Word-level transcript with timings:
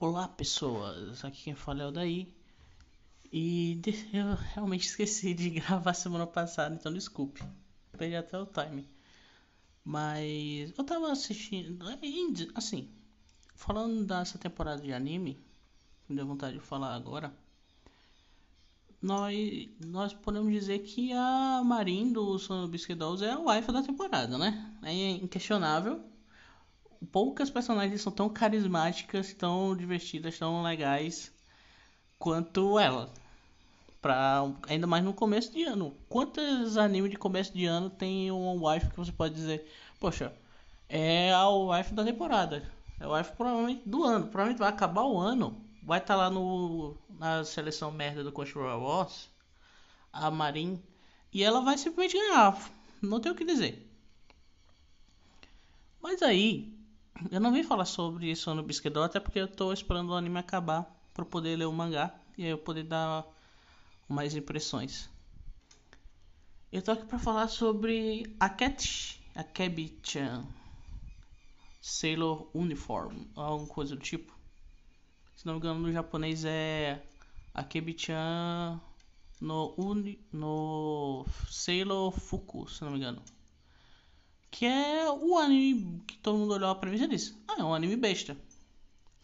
Olá 0.00 0.26
pessoas, 0.26 1.22
aqui 1.26 1.42
quem 1.42 1.54
fala 1.54 1.82
é 1.82 1.86
o 1.86 1.90
Daí. 1.90 2.34
E 3.30 3.78
eu 4.14 4.34
realmente 4.54 4.86
esqueci 4.88 5.34
de 5.34 5.50
gravar 5.50 5.92
semana 5.92 6.26
passada, 6.26 6.74
então 6.74 6.90
desculpe. 6.90 7.42
Perdi 7.98 8.16
até 8.16 8.38
o 8.38 8.46
time. 8.46 8.88
Mas 9.84 10.72
eu 10.78 10.84
tava 10.84 11.12
assistindo. 11.12 11.84
Assim, 12.54 12.88
falando 13.54 14.06
dessa 14.06 14.38
temporada 14.38 14.80
de 14.80 14.90
anime, 14.90 15.38
me 16.08 16.16
deu 16.16 16.26
vontade 16.26 16.54
de 16.54 16.64
falar 16.64 16.94
agora. 16.94 17.30
Nós, 19.02 19.68
nós 19.84 20.14
podemos 20.14 20.50
dizer 20.50 20.78
que 20.78 21.12
a 21.12 21.60
Marin 21.62 22.10
do 22.10 22.38
Biscuit 22.68 22.96
Dolls 22.96 23.22
é 23.22 23.32
a 23.32 23.38
wife 23.38 23.70
da 23.70 23.82
temporada, 23.82 24.38
né? 24.38 24.78
É 24.82 25.10
inquestionável 25.10 26.09
poucas 27.06 27.50
personagens 27.50 28.00
são 28.02 28.12
tão 28.12 28.28
carismáticas, 28.28 29.32
tão 29.32 29.76
divertidas, 29.76 30.38
tão 30.38 30.62
legais 30.62 31.32
quanto 32.18 32.78
ela. 32.78 33.12
Pra, 34.00 34.42
ainda 34.68 34.86
mais 34.86 35.04
no 35.04 35.12
começo 35.12 35.52
de 35.52 35.64
ano. 35.64 35.96
Quantos 36.08 36.76
animes 36.76 37.10
de 37.10 37.16
começo 37.16 37.52
de 37.52 37.66
ano 37.66 37.90
tem 37.90 38.30
um 38.30 38.66
wife 38.66 38.88
que 38.90 38.96
você 38.96 39.12
pode 39.12 39.34
dizer, 39.34 39.70
poxa, 39.98 40.34
é 40.88 41.32
a 41.32 41.48
wife 41.48 41.92
da 41.94 42.04
temporada. 42.04 42.70
É 42.98 43.04
a 43.04 43.12
wife 43.12 43.32
provavelmente 43.32 43.88
do 43.88 44.04
ano. 44.04 44.26
Provavelmente 44.26 44.58
vai 44.58 44.68
acabar 44.68 45.04
o 45.04 45.18
ano. 45.18 45.64
Vai 45.82 45.98
estar 45.98 46.14
tá 46.14 46.20
lá 46.20 46.30
no, 46.30 46.96
na 47.18 47.44
seleção 47.44 47.90
merda 47.90 48.24
do 48.24 48.32
Crunchyroll 48.32 48.82
Wars. 48.82 49.28
A 50.12 50.30
Marin. 50.30 50.82
E 51.32 51.42
ela 51.42 51.60
vai 51.60 51.76
simplesmente 51.78 52.16
ganhar. 52.18 52.70
Não 53.02 53.20
tem 53.20 53.32
o 53.32 53.34
que 53.34 53.44
dizer. 53.44 53.86
Mas 56.02 56.22
aí, 56.22 56.79
eu 57.30 57.40
não 57.40 57.52
vim 57.52 57.62
falar 57.62 57.84
sobre 57.84 58.30
isso 58.30 58.54
no 58.54 58.62
Bisquedol, 58.62 59.04
até 59.04 59.20
porque 59.20 59.38
eu 59.38 59.48
tô 59.48 59.72
esperando 59.72 60.10
o 60.10 60.14
anime 60.14 60.38
acabar 60.38 60.84
para 61.12 61.24
poder 61.24 61.56
ler 61.56 61.66
o 61.66 61.72
mangá 61.72 62.14
e 62.38 62.44
aí 62.44 62.50
eu 62.50 62.58
poder 62.58 62.84
dar 62.84 63.26
mais 64.08 64.34
impressões. 64.34 65.08
Eu 66.72 66.82
tô 66.82 66.92
aqui 66.92 67.04
para 67.04 67.18
falar 67.18 67.48
sobre 67.48 68.34
a 68.38 68.48
Cat, 68.48 69.20
a 69.34 69.42
Kebi-chan, 69.42 70.44
Sailor 71.80 72.48
Uniform, 72.54 73.24
alguma 73.34 73.68
coisa 73.68 73.96
do 73.96 74.00
tipo. 74.00 74.32
Se 75.36 75.46
não 75.46 75.54
me 75.54 75.58
engano, 75.58 75.80
no 75.80 75.92
japonês 75.92 76.44
é 76.44 77.02
a 77.52 77.64
Kebi-chan 77.64 78.80
no, 79.40 79.74
uni, 79.76 80.18
no 80.32 81.24
Sailor 81.48 82.12
Fuku, 82.12 82.68
se 82.68 82.82
não 82.84 82.92
me 82.92 82.98
engano. 82.98 83.22
Que 84.50 84.66
é 84.66 85.10
o 85.10 85.38
anime 85.38 86.02
que 86.06 86.18
todo 86.18 86.38
mundo 86.38 86.54
olhou 86.54 86.74
pra 86.76 86.90
mim 86.90 87.02
e 87.02 87.08
disse: 87.08 87.34
Ah, 87.48 87.56
é 87.58 87.64
um 87.64 87.74
anime 87.74 87.96
besta. 87.96 88.36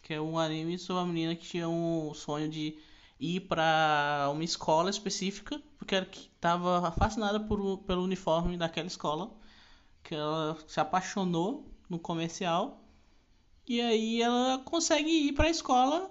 Que 0.02 0.14
é 0.14 0.20
um 0.20 0.38
anime 0.38 0.78
sobre 0.78 1.02
uma 1.02 1.12
menina 1.12 1.34
que 1.34 1.46
tinha 1.46 1.69
um 1.69 2.14
sonho 2.14 2.48
de 2.48 2.78
ir 3.19 3.41
para 3.41 4.28
uma 4.32 4.44
escola 4.44 4.91
específica, 4.91 5.60
porque 5.78 5.94
ela 5.94 6.06
estava 6.10 6.92
fascinada 6.92 7.41
por, 7.41 7.78
pelo 7.78 8.04
uniforme 8.04 8.56
daquela 8.56 8.86
escola, 8.86 9.30
que 10.02 10.14
ela 10.14 10.56
se 10.66 10.78
apaixonou 10.80 11.66
no 11.88 11.98
comercial, 11.98 12.82
e 13.66 13.80
aí 13.80 14.22
ela 14.22 14.58
consegue 14.64 15.10
ir 15.10 15.32
para 15.32 15.47
a 15.47 15.50
escola, 15.50 16.10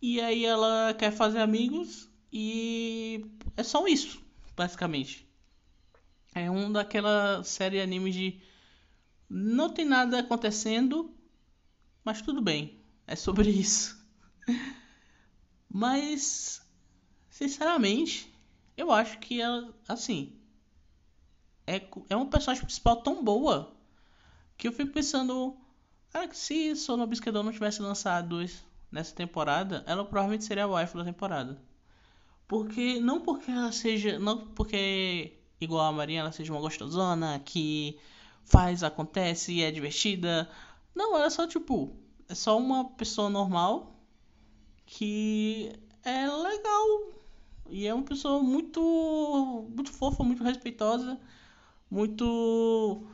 e 0.00 0.20
aí 0.20 0.44
ela 0.44 0.94
quer 0.94 1.10
fazer 1.10 1.40
amigos, 1.40 2.10
e 2.32 3.26
é 3.56 3.62
só 3.62 3.86
isso, 3.86 4.22
basicamente. 4.54 5.25
É 6.36 6.50
um 6.50 6.70
daquela 6.70 7.42
série 7.42 7.80
anime 7.80 8.12
de 8.12 8.42
não 9.26 9.72
tem 9.72 9.86
nada 9.86 10.18
acontecendo, 10.20 11.10
mas 12.04 12.20
tudo 12.20 12.42
bem. 12.42 12.78
É 13.06 13.16
sobre 13.16 13.48
isso. 13.50 13.96
mas 15.68 16.60
sinceramente, 17.30 18.30
eu 18.76 18.92
acho 18.92 19.18
que 19.18 19.40
ela 19.40 19.74
assim 19.88 20.38
é 21.66 21.76
é 22.10 22.24
personagem 22.26 22.64
principal 22.64 22.96
tão 23.02 23.24
boa 23.24 23.74
que 24.58 24.68
eu 24.68 24.72
fico 24.72 24.92
pensando, 24.92 25.56
cara, 26.10 26.28
que 26.28 26.36
se 26.36 26.76
Sono 26.76 27.06
Bisquedon 27.06 27.44
não 27.44 27.52
tivesse 27.52 27.80
lançado 27.80 28.44
nessa 28.92 29.14
temporada, 29.14 29.82
ela 29.86 30.04
provavelmente 30.04 30.44
seria 30.44 30.64
a 30.64 30.68
wife 30.68 30.94
da 30.96 31.04
temporada. 31.04 31.58
Porque 32.46 33.00
não 33.00 33.20
porque 33.22 33.50
ela 33.50 33.72
seja, 33.72 34.18
não 34.18 34.48
porque 34.48 35.35
igual 35.60 35.86
a 35.86 35.92
Marinha, 35.92 36.20
ela 36.20 36.32
seja 36.32 36.52
uma 36.52 36.60
gostosona, 36.60 37.40
que 37.44 37.98
faz, 38.44 38.82
acontece 38.82 39.52
e 39.52 39.62
é 39.62 39.70
divertida. 39.70 40.48
Não, 40.94 41.16
ela 41.16 41.26
é 41.26 41.30
só 41.30 41.46
tipo, 41.46 41.96
é 42.28 42.34
só 42.34 42.58
uma 42.58 42.90
pessoa 42.90 43.28
normal 43.30 43.94
que 44.86 45.72
é 46.04 46.28
legal 46.28 47.12
e 47.68 47.86
é 47.86 47.94
uma 47.94 48.04
pessoa 48.04 48.42
muito 48.42 48.80
muito 49.74 49.92
fofa, 49.92 50.22
muito 50.22 50.44
respeitosa, 50.44 51.18
muito 51.90 53.04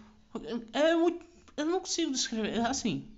é 0.73 0.95
muito 0.95 1.25
eu 1.57 1.67
não 1.67 1.81
consigo 1.81 2.13
descrever, 2.13 2.61
assim. 2.67 3.09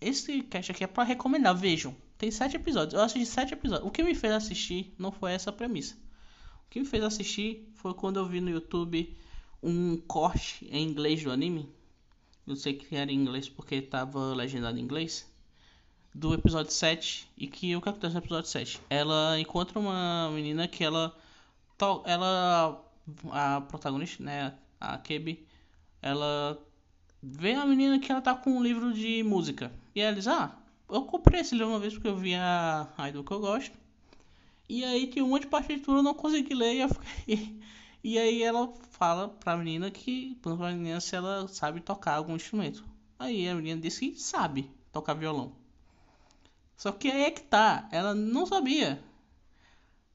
Esse 0.00 0.42
cast 0.42 0.72
aqui 0.72 0.84
é 0.84 0.86
para 0.88 1.04
recomendar, 1.04 1.56
vejam. 1.56 1.94
Tem 2.18 2.30
sete 2.30 2.56
episódios. 2.56 2.94
Eu 2.94 3.00
assisti 3.00 3.26
sete 3.26 3.54
episódios. 3.54 3.86
O 3.86 3.90
que 3.92 4.02
me 4.02 4.14
fez 4.14 4.32
assistir 4.32 4.92
não 4.98 5.12
foi 5.12 5.32
essa 5.32 5.52
premissa 5.52 5.96
que 6.72 6.80
me 6.80 6.86
fez 6.86 7.04
assistir 7.04 7.70
foi 7.74 7.92
quando 7.92 8.18
eu 8.18 8.24
vi 8.24 8.40
no 8.40 8.48
YouTube 8.48 9.14
um 9.62 9.98
corte 9.98 10.66
em 10.70 10.82
inglês 10.88 11.22
do 11.22 11.30
anime. 11.30 11.68
Não 12.46 12.56
sei 12.56 12.72
que 12.72 12.96
era 12.96 13.12
em 13.12 13.14
inglês 13.14 13.46
porque 13.46 13.74
estava 13.74 14.34
legendado 14.34 14.78
em 14.78 14.82
inglês. 14.82 15.30
Do 16.14 16.32
episódio 16.32 16.72
7. 16.72 17.28
E 17.36 17.46
que 17.46 17.76
o 17.76 17.80
que 17.82 17.90
acontece 17.90 18.14
no 18.14 18.20
episódio 18.20 18.48
7? 18.48 18.80
Ela 18.88 19.38
encontra 19.38 19.78
uma 19.78 20.30
menina 20.32 20.66
que 20.66 20.82
ela. 20.82 21.14
Ela. 22.06 22.82
A 23.30 23.60
protagonista, 23.60 24.22
né? 24.22 24.54
A 24.80 24.96
Kebi. 24.96 25.46
Ela 26.00 26.58
vê 27.22 27.52
a 27.52 27.66
menina 27.66 27.98
que 27.98 28.10
ela 28.10 28.22
tá 28.22 28.34
com 28.34 28.50
um 28.50 28.62
livro 28.62 28.94
de 28.94 29.22
música. 29.22 29.70
E 29.94 30.00
ela 30.00 30.16
diz: 30.16 30.26
Ah, 30.26 30.56
eu 30.88 31.02
comprei 31.02 31.42
esse 31.42 31.54
livro 31.54 31.68
uma 31.68 31.78
vez 31.78 31.92
porque 31.92 32.08
eu 32.08 32.16
vi 32.16 32.34
a, 32.34 32.88
a 32.96 33.10
idol 33.10 33.24
que 33.24 33.32
eu 33.32 33.40
gosto. 33.40 33.81
E 34.68 34.84
aí 34.84 35.06
tinha 35.06 35.24
um 35.24 35.28
monte 35.28 35.42
de 35.42 35.48
partitura, 35.48 35.98
eu 35.98 36.02
não 36.02 36.14
consegui 36.14 36.54
ler 36.54 36.74
e 36.74 36.80
eu 36.80 36.88
fiquei... 36.88 37.60
E 38.04 38.18
aí 38.18 38.42
ela 38.42 38.72
fala 38.90 39.28
pra 39.28 39.56
menina 39.56 39.88
que, 39.88 40.36
pra 40.42 40.56
menina 40.56 41.00
se 41.00 41.14
ela 41.14 41.46
sabe 41.46 41.80
tocar 41.80 42.16
algum 42.16 42.34
instrumento. 42.34 42.84
Aí 43.16 43.48
a 43.48 43.54
menina 43.54 43.80
disse 43.80 44.10
que 44.10 44.20
sabe 44.20 44.68
tocar 44.90 45.14
violão. 45.14 45.52
Só 46.76 46.90
que 46.90 47.08
aí 47.08 47.22
é 47.22 47.30
que 47.30 47.42
tá, 47.42 47.88
ela 47.92 48.12
não 48.12 48.44
sabia. 48.44 49.00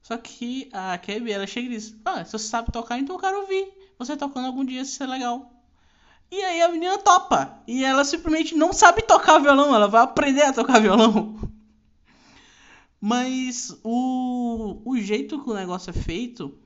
Só 0.02 0.18
que 0.18 0.68
a 0.70 0.98
Kevin, 0.98 1.30
ela 1.30 1.46
chega 1.46 1.66
e 1.66 1.70
diz, 1.70 1.96
ah, 2.04 2.22
se 2.24 2.32
você 2.32 2.46
sabe 2.46 2.70
tocar, 2.70 2.98
então 2.98 3.16
eu 3.16 3.20
quero 3.20 3.40
ouvir. 3.40 3.72
Você 3.98 4.16
tocando 4.16 4.46
algum 4.46 4.64
dia, 4.64 4.82
isso 4.82 5.02
é 5.02 5.06
legal. 5.06 5.50
E 6.30 6.42
aí 6.44 6.60
a 6.60 6.68
menina 6.68 6.98
topa. 6.98 7.62
E 7.66 7.84
ela 7.84 8.04
simplesmente 8.04 8.54
não 8.54 8.72
sabe 8.72 9.02
tocar 9.02 9.38
violão, 9.38 9.74
ela 9.74 9.88
vai 9.88 10.02
aprender 10.02 10.42
a 10.42 10.52
tocar 10.52 10.80
violão. 10.80 11.37
Mas 13.00 13.78
o, 13.84 14.82
o 14.84 14.98
jeito 14.98 15.42
que 15.42 15.50
o 15.50 15.54
negócio 15.54 15.90
é 15.90 15.92
feito 15.92 16.58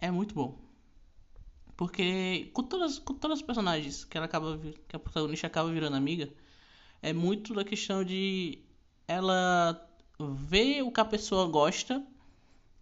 é 0.00 0.10
muito 0.10 0.34
bom. 0.34 0.58
Porque 1.76 2.50
com 2.52 2.64
todas, 2.64 2.98
com 2.98 3.14
todas 3.14 3.38
as 3.38 3.44
personagens 3.44 4.04
que 4.04 4.16
ela 4.16 4.26
acaba 4.26 4.58
que 4.88 4.96
a 4.96 4.98
protagonista 4.98 5.46
acaba 5.46 5.70
virando 5.70 5.96
amiga, 5.96 6.28
é 7.00 7.12
muito 7.12 7.54
da 7.54 7.64
questão 7.64 8.02
de 8.02 8.58
ela 9.06 9.88
ver 10.18 10.82
o 10.82 10.90
que 10.90 11.00
a 11.00 11.04
pessoa 11.04 11.46
gosta 11.46 12.04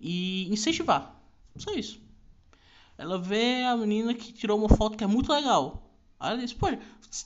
e 0.00 0.50
incentivar. 0.50 1.14
Só 1.56 1.72
isso. 1.74 2.00
Ela 2.96 3.18
vê 3.18 3.64
a 3.64 3.76
menina 3.76 4.14
que 4.14 4.32
tirou 4.32 4.58
uma 4.58 4.68
foto 4.74 4.96
que 4.96 5.04
é 5.04 5.06
muito 5.06 5.30
legal. 5.30 5.90
Aí 6.18 6.30
ela 6.32 6.40
diz, 6.40 6.54
pô, 6.54 6.66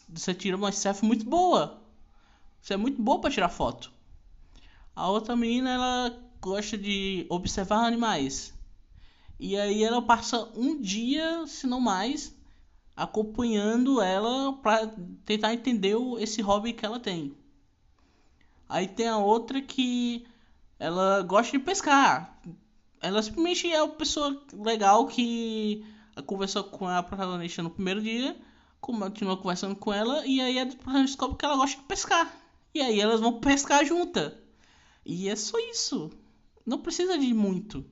você 0.08 0.34
tirou 0.34 0.58
uma 0.58 0.72
selfie 0.72 1.06
muito 1.06 1.24
boa. 1.24 1.80
Você 2.60 2.74
é 2.74 2.76
muito 2.76 3.00
boa 3.00 3.20
para 3.20 3.30
tirar 3.30 3.48
foto. 3.48 3.92
A 4.94 5.08
outra 5.08 5.36
menina, 5.36 5.70
ela 5.70 6.30
gosta 6.40 6.76
de 6.76 7.26
observar 7.28 7.86
animais. 7.86 8.52
E 9.38 9.56
aí 9.56 9.82
ela 9.82 10.02
passa 10.02 10.50
um 10.54 10.80
dia, 10.80 11.46
se 11.46 11.66
não 11.66 11.80
mais, 11.80 12.34
acompanhando 12.96 14.00
ela 14.02 14.52
para 14.54 14.92
tentar 15.24 15.54
entender 15.54 15.96
esse 16.18 16.42
hobby 16.42 16.72
que 16.72 16.84
ela 16.84 17.00
tem. 17.00 17.34
Aí 18.68 18.86
tem 18.86 19.08
a 19.08 19.16
outra 19.16 19.60
que 19.62 20.26
ela 20.78 21.22
gosta 21.22 21.52
de 21.52 21.64
pescar. 21.64 22.38
Ela 23.00 23.22
simplesmente 23.22 23.72
é 23.72 23.82
uma 23.82 23.94
pessoa 23.94 24.42
legal 24.52 25.06
que 25.06 25.84
conversou 26.26 26.64
com 26.64 26.86
a 26.86 27.02
protagonista 27.02 27.62
no 27.62 27.70
primeiro 27.70 28.02
dia, 28.02 28.36
continua 28.80 29.36
conversando 29.36 29.74
com 29.74 29.92
ela 29.92 30.26
e 30.26 30.40
aí 30.40 30.58
a 30.58 30.66
protagonista 30.66 31.06
descobre 31.06 31.36
que 31.38 31.44
ela 31.44 31.56
gosta 31.56 31.78
de 31.78 31.82
pescar. 31.84 32.30
E 32.74 32.80
aí 32.80 33.00
elas 33.00 33.20
vão 33.20 33.40
pescar 33.40 33.84
juntas. 33.84 34.34
E 35.10 35.28
é 35.28 35.34
só 35.34 35.58
isso. 35.58 36.08
Não 36.64 36.78
precisa 36.78 37.18
de 37.18 37.34
muito. 37.34 37.84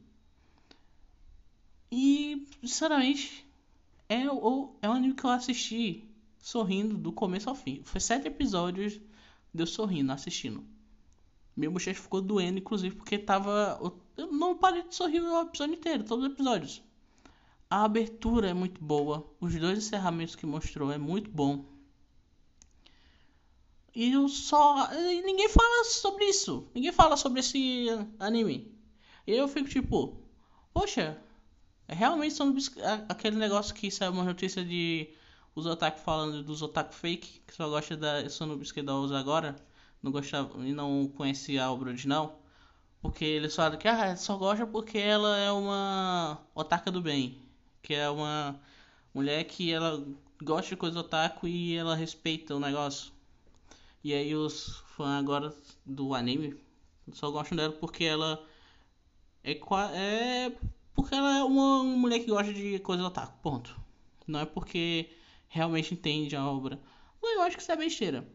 E, 1.91 2.47
sinceramente, 2.61 3.45
é, 4.09 4.31
o, 4.31 4.77
é 4.81 4.89
um 4.89 4.93
anime 4.93 5.15
que 5.15 5.25
eu 5.25 5.31
assisti 5.31 6.09
sorrindo 6.39 6.97
do 6.97 7.11
começo 7.11 7.49
ao 7.49 7.57
fim. 7.57 7.83
Foi 7.83 8.01
sete 8.01 8.29
episódios 8.29 9.01
de 9.53 9.63
eu 9.63 9.67
sorrindo, 9.67 10.13
assistindo. 10.13 10.65
Minha 11.57 11.73
bochecha 11.73 12.01
ficou 12.01 12.23
doendo, 12.23 12.61
inclusive, 12.61 12.95
porque 12.95 13.19
tava. 13.19 13.81
Eu 14.17 14.31
não 14.31 14.57
parei 14.57 14.85
de 14.85 14.95
sorrir 14.95 15.21
o 15.21 15.41
episódio 15.41 15.75
inteiro, 15.75 16.05
todos 16.05 16.25
os 16.25 16.33
episódios. 16.33 16.81
A 17.69 17.83
abertura 17.83 18.49
é 18.49 18.55
muito 18.55 18.81
boa. 18.81 19.29
Os 19.41 19.53
dois 19.57 19.79
encerramentos 19.79 20.37
que 20.37 20.47
mostrou 20.47 20.93
é 20.93 20.99
muito 20.99 21.29
bom. 21.29 21.65
E 23.99 24.13
eu 24.13 24.29
só. 24.29 24.89
Ninguém 25.25 25.49
fala 25.49 25.85
sobre 25.85 26.25
isso. 26.27 26.69
Ninguém 26.73 26.93
fala 26.93 27.17
sobre 27.17 27.41
esse 27.41 27.89
anime. 28.21 28.73
E 29.27 29.33
eu 29.33 29.49
fico 29.49 29.69
tipo. 29.69 30.17
Poxa, 30.73 31.19
realmente 31.89 32.33
são 32.33 32.55
aquele 33.09 33.37
negócio 33.37 33.75
que 33.75 33.91
saiu 33.91 34.13
uma 34.13 34.23
notícia 34.23 34.65
de 34.65 35.11
os 35.53 35.67
otaku 35.67 35.99
falando 35.99 36.45
dos 36.45 36.63
otaku 36.63 36.95
fake, 36.95 37.43
que 37.45 37.53
só 37.53 37.69
gosta 37.69 37.97
da 37.97 38.31
Sonobisque 38.31 38.83
Dolls 38.83 39.13
agora, 39.13 39.57
não 40.01 40.13
gostava 40.13 40.65
e 40.65 40.73
não 40.73 41.09
conhecia 41.17 41.65
a 41.65 41.73
obra 41.73 41.89
original, 41.89 42.41
porque 43.03 43.25
eles 43.25 43.57
falam 43.57 43.79
que 43.79 43.89
ah, 43.89 44.17
só 44.17 44.37
gosta 44.37 44.65
porque 44.65 44.99
ela 44.99 45.37
é 45.39 45.51
uma 45.51 46.39
otaka 46.55 46.93
do 46.93 47.03
bem, 47.03 47.37
que 47.83 47.95
é 47.95 48.09
uma 48.09 48.61
mulher 49.13 49.43
que 49.43 49.73
ela 49.73 50.07
gosta 50.41 50.69
de 50.71 50.77
coisa 50.77 51.01
otaku 51.01 51.49
e 51.49 51.75
ela 51.77 51.97
respeita 51.97 52.55
o 52.55 52.61
negócio. 52.61 53.18
E 54.03 54.15
aí 54.15 54.35
os 54.35 54.79
fãs 54.97 55.19
agora 55.19 55.55
do 55.85 56.15
anime 56.15 56.57
só 57.13 57.31
gostam 57.31 57.57
dela 57.57 57.73
porque 57.73 58.05
ela 58.05 58.45
é, 59.43 59.53
é 59.95 60.53
porque 60.95 61.15
ela 61.15 61.39
é 61.39 61.45
uma 61.45 61.85
mulher 61.85 62.21
que 62.21 62.31
gosta 62.31 62.53
de 62.53 62.79
coisa 62.81 63.05
otaku, 63.05 63.39
ponto. 63.43 63.79
Não 64.27 64.41
é 64.41 64.45
porque 64.45 65.11
realmente 65.49 65.95
entende 65.95 66.37
a 66.37 66.45
obra. 66.45 66.81
Eu 67.23 67.43
acho 67.43 67.57
que 67.57 67.63
isso 67.63 67.73
é 67.73 67.77
besteira. 67.77 68.29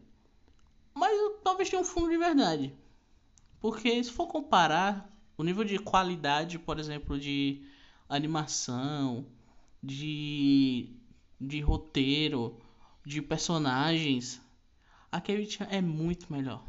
Mas 0.94 1.12
talvez 1.42 1.68
tenha 1.68 1.82
um 1.82 1.84
fundo 1.84 2.10
de 2.10 2.16
verdade. 2.16 2.74
Porque 3.60 4.02
se 4.02 4.10
for 4.10 4.26
comparar 4.26 5.10
o 5.36 5.42
nível 5.42 5.64
de 5.64 5.78
qualidade, 5.78 6.58
por 6.58 6.78
exemplo, 6.78 7.18
de 7.18 7.66
animação, 8.08 9.26
de, 9.82 10.90
de 11.40 11.60
roteiro, 11.60 12.58
de 13.04 13.20
personagens, 13.20 14.40
a 15.14 15.20
Kevin 15.20 15.46
é 15.70 15.80
muito 15.80 16.32
melhor. 16.32 16.60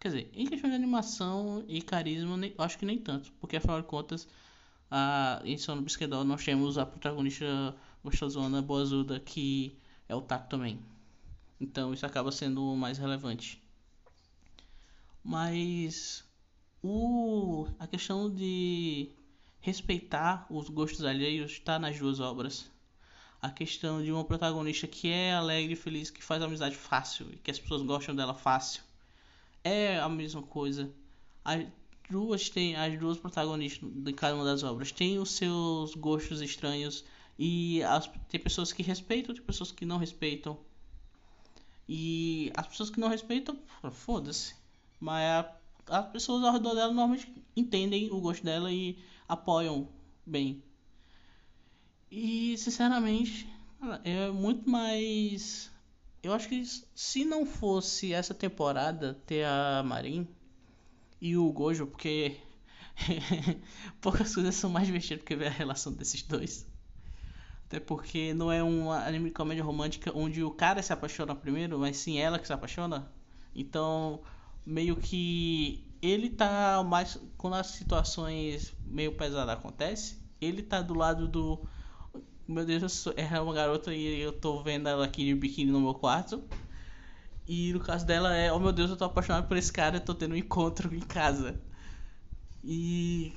Quer 0.00 0.08
dizer, 0.08 0.30
em 0.32 0.46
questão 0.46 0.70
de 0.70 0.76
animação 0.76 1.62
e 1.68 1.82
carisma, 1.82 2.34
nem, 2.34 2.54
acho 2.56 2.78
que 2.78 2.86
nem 2.86 2.96
tanto. 2.96 3.30
Porque 3.34 3.56
afinal 3.56 3.82
de 3.82 3.86
contas, 3.86 4.26
a, 4.90 5.42
em 5.44 5.58
Sono 5.58 5.84
nós 6.24 6.42
temos 6.42 6.78
a 6.78 6.86
protagonista 6.86 7.76
gostosona, 8.02 8.62
boazuda, 8.62 9.20
que 9.20 9.76
é 10.08 10.14
o 10.14 10.22
Taco 10.22 10.48
também. 10.48 10.80
Então 11.60 11.92
isso 11.92 12.06
acaba 12.06 12.32
sendo 12.32 12.74
mais 12.74 12.96
relevante. 12.96 13.62
Mas 15.22 16.24
o, 16.82 17.68
a 17.78 17.86
questão 17.86 18.34
de 18.34 19.10
respeitar 19.60 20.46
os 20.48 20.70
gostos 20.70 21.04
alheios 21.04 21.52
está 21.52 21.78
nas 21.78 21.98
duas 21.98 22.18
obras. 22.18 22.70
A 23.40 23.50
questão 23.50 24.02
de 24.02 24.10
uma 24.10 24.24
protagonista 24.24 24.86
que 24.86 25.08
é 25.08 25.32
alegre 25.32 25.74
e 25.74 25.76
feliz, 25.76 26.10
que 26.10 26.22
faz 26.22 26.42
amizade 26.42 26.74
fácil 26.74 27.26
e 27.32 27.36
que 27.36 27.50
as 27.50 27.58
pessoas 27.58 27.82
gostam 27.82 28.14
dela 28.14 28.34
fácil. 28.34 28.82
É 29.62 29.98
a 29.98 30.08
mesma 30.08 30.42
coisa. 30.42 30.90
As 31.44 31.64
duas 32.10 32.48
têm, 32.48 32.74
as 32.74 32.98
duas 32.98 33.18
protagonistas 33.18 33.88
de 33.90 34.12
cada 34.12 34.34
uma 34.34 34.44
das 34.44 34.62
obras 34.62 34.90
têm 34.90 35.18
os 35.18 35.32
seus 35.32 35.94
gostos 35.94 36.40
estranhos 36.40 37.04
e 37.38 37.82
as, 37.84 38.10
tem 38.28 38.40
pessoas 38.40 38.72
que 38.72 38.82
respeitam, 38.82 39.34
tem 39.34 39.44
pessoas 39.44 39.70
que 39.70 39.84
não 39.84 39.98
respeitam. 39.98 40.58
E 41.88 42.50
as 42.56 42.66
pessoas 42.66 42.90
que 42.90 42.98
não 43.00 43.08
respeitam, 43.08 43.58
foda-se. 43.92 44.54
Mas 44.98 45.24
a, 45.24 45.98
as 46.00 46.10
pessoas 46.10 46.42
ao 46.42 46.52
redor 46.52 46.74
dela 46.74 46.92
normalmente 46.92 47.32
entendem 47.56 48.10
o 48.10 48.20
gosto 48.20 48.44
dela 48.44 48.72
e 48.72 48.98
apoiam 49.28 49.88
bem. 50.26 50.62
E 52.10 52.56
sinceramente, 52.56 53.48
é 54.04 54.30
muito 54.30 54.68
mais. 54.68 55.70
Eu 56.22 56.32
acho 56.32 56.48
que 56.48 56.64
se 56.94 57.24
não 57.24 57.46
fosse 57.46 58.12
essa 58.12 58.34
temporada 58.34 59.14
ter 59.26 59.44
a 59.44 59.82
Marin 59.84 60.26
e 61.20 61.36
o 61.36 61.52
Gojo, 61.52 61.86
porque 61.86 62.36
poucas 64.00 64.34
coisas 64.34 64.54
são 64.54 64.70
mais 64.70 64.86
divertidas 64.86 65.24
que 65.24 65.36
ver 65.36 65.48
a 65.48 65.50
relação 65.50 65.92
desses 65.92 66.22
dois. 66.22 66.66
Até 67.66 67.78
porque 67.78 68.32
não 68.32 68.50
é 68.50 68.62
um 68.64 68.90
anime 68.90 69.28
de 69.28 69.34
comédia 69.34 69.62
romântica 69.62 70.10
onde 70.14 70.42
o 70.42 70.50
cara 70.50 70.82
se 70.82 70.92
apaixona 70.92 71.34
primeiro, 71.34 71.78
mas 71.78 71.98
sim 71.98 72.18
ela 72.18 72.38
que 72.38 72.46
se 72.46 72.52
apaixona. 72.52 73.12
Então, 73.54 74.22
meio 74.64 74.96
que 74.96 75.84
ele 76.00 76.30
tá 76.30 76.82
mais 76.82 77.18
quando 77.36 77.54
as 77.54 77.68
situações 77.68 78.74
meio 78.86 79.12
pesadas 79.12 79.54
acontecem, 79.54 80.18
ele 80.40 80.62
tá 80.62 80.80
do 80.80 80.94
lado 80.94 81.28
do 81.28 81.66
meu 82.48 82.64
Deus, 82.64 82.82
eu 82.82 82.88
sou, 82.88 83.12
é 83.14 83.40
uma 83.40 83.52
garota 83.52 83.94
e 83.94 84.20
eu 84.20 84.32
tô 84.32 84.62
vendo 84.62 84.88
ela 84.88 85.04
aqui 85.04 85.22
de 85.24 85.34
biquíni 85.34 85.70
no 85.70 85.80
meu 85.80 85.94
quarto. 85.94 86.42
E 87.46 87.72
no 87.74 87.80
caso 87.80 88.06
dela 88.06 88.34
é, 88.34 88.50
oh 88.52 88.58
meu 88.58 88.72
Deus, 88.72 88.90
eu 88.90 88.96
tô 88.96 89.04
apaixonado 89.04 89.46
por 89.46 89.56
esse 89.56 89.72
cara, 89.72 89.96
eu 89.96 90.00
tô 90.00 90.14
tendo 90.14 90.32
um 90.32 90.36
encontro 90.36 90.94
em 90.94 91.00
casa. 91.00 91.60
E 92.64 93.34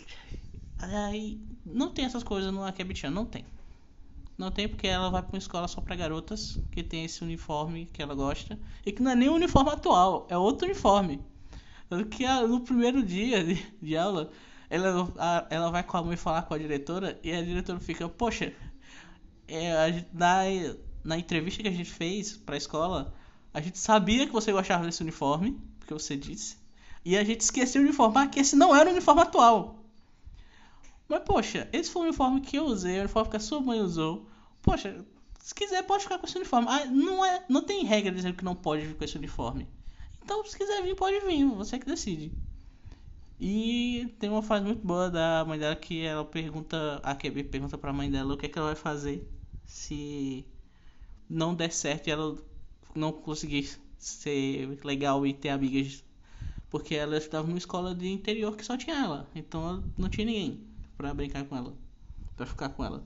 aí 0.79 1.39
não 1.65 1.91
tem 1.91 2.05
essas 2.05 2.23
coisas 2.23 2.53
no 2.53 2.63
Akebichan, 2.63 3.09
não 3.09 3.25
tem. 3.25 3.45
Não 4.37 4.49
tem 4.49 4.67
porque 4.67 4.87
ela 4.87 5.09
vai 5.09 5.21
para 5.21 5.33
uma 5.33 5.37
escola 5.39 5.67
só 5.67 5.81
para 5.81 5.95
garotas 5.95 6.57
que 6.71 6.81
tem 6.81 7.03
esse 7.03 7.21
uniforme 7.21 7.87
que 7.93 8.01
ela 8.01 8.15
gosta 8.15 8.57
e 8.85 8.91
que 8.93 9.03
não 9.03 9.11
é 9.11 9.15
nem 9.15 9.29
o 9.29 9.35
uniforme 9.35 9.71
atual, 9.71 10.25
é 10.29 10.37
outro 10.37 10.65
uniforme. 10.65 11.21
Tanto 11.89 12.05
que 12.07 12.25
no 12.47 12.61
primeiro 12.61 13.03
dia 13.03 13.43
de, 13.43 13.55
de 13.81 13.97
aula, 13.97 14.31
ela, 14.69 15.11
a, 15.17 15.47
ela 15.49 15.69
vai 15.69 15.83
com 15.83 15.97
a 15.97 16.03
mãe 16.03 16.15
falar 16.15 16.43
com 16.43 16.53
a 16.53 16.57
diretora 16.57 17.19
e 17.21 17.31
a 17.31 17.41
diretora 17.41 17.79
fica, 17.79 18.07
poxa, 18.07 18.53
é, 19.51 19.74
a, 19.74 20.06
na, 20.13 20.44
na 21.03 21.18
entrevista 21.18 21.62
que 21.62 21.68
a 21.68 21.71
gente 21.71 21.89
fez 21.89 22.38
para 22.38 22.56
a 22.56 22.57
escola, 22.57 23.13
a 23.53 23.59
gente 23.59 23.77
sabia 23.77 24.25
que 24.25 24.31
você 24.31 24.51
gostava 24.51 24.86
desse 24.86 25.01
uniforme, 25.01 25.59
porque 25.80 25.94
você 25.94 26.15
disse, 26.15 26.57
e 27.03 27.18
a 27.18 27.24
gente 27.24 27.42
esqueceu 27.42 27.83
de 27.83 27.89
informar 27.89 28.30
que 28.30 28.39
esse 28.39 28.56
não 28.56 28.75
era 28.75 28.89
o 28.89 28.94
uniforme 28.94 29.21
atual. 29.21 29.83
Mas, 31.09 31.24
poxa, 31.24 31.68
esse 31.74 31.89
foi 31.89 32.03
o 32.03 32.06
uniforme 32.06 32.39
que 32.39 32.57
eu 32.57 32.65
usei, 32.65 32.98
o 32.98 33.01
uniforme 33.01 33.30
que 33.30 33.38
a 33.38 33.39
sua 33.39 33.59
mãe 33.59 33.81
usou. 33.81 34.30
Poxa, 34.62 35.06
se 35.39 35.53
quiser 35.53 35.83
pode 35.83 36.03
ficar 36.03 36.18
com 36.18 36.25
esse 36.25 36.38
uniforme. 36.38 36.68
Ah, 36.69 36.86
não, 36.86 37.25
é, 37.25 37.44
não 37.50 37.62
tem 37.63 37.83
regra 37.83 38.13
dizendo 38.13 38.38
que 38.38 38.45
não 38.45 38.56
pode 38.56 38.86
vir 38.86 38.95
com 38.95 39.03
esse 39.03 39.18
uniforme. 39.18 39.68
Então, 40.24 40.45
se 40.45 40.57
quiser 40.57 40.81
vir, 40.83 40.95
pode 40.95 41.19
vir, 41.25 41.45
você 41.45 41.77
que 41.77 41.86
decide. 41.86 42.31
E 43.39 44.15
tem 44.20 44.29
uma 44.29 44.43
frase 44.43 44.63
muito 44.63 44.86
boa 44.86 45.10
da 45.10 45.43
mãe 45.46 45.58
dela 45.58 45.75
que 45.75 46.05
ela 46.05 46.24
pergunta, 46.24 47.01
a 47.03 47.15
QB 47.15 47.46
pergunta 47.46 47.77
pra 47.77 47.91
mãe 47.91 48.10
dela 48.10 48.36
o 48.36 48.38
que, 48.38 48.46
é 48.46 48.50
que 48.50 48.58
ela 48.58 48.67
vai 48.67 48.75
fazer 48.75 49.27
se 49.71 50.45
não 51.29 51.55
der 51.55 51.71
certo 51.71 52.07
e 52.07 52.11
ela 52.11 52.37
não 52.93 53.13
conseguir 53.13 53.69
ser 53.97 54.77
legal 54.83 55.25
e 55.25 55.33
ter 55.33 55.49
amigas. 55.49 56.03
Porque 56.69 56.93
ela 56.93 57.17
estava 57.17 57.47
numa 57.47 57.57
escola 57.57 57.95
de 57.95 58.07
interior 58.07 58.55
que 58.55 58.65
só 58.65 58.77
tinha 58.77 58.95
ela, 58.95 59.29
então 59.33 59.83
não 59.97 60.09
tinha 60.09 60.25
ninguém 60.25 60.61
pra 60.97 61.13
brincar 61.13 61.45
com 61.45 61.55
ela, 61.55 61.73
pra 62.35 62.45
ficar 62.45 62.69
com 62.69 62.83
ela. 62.83 63.03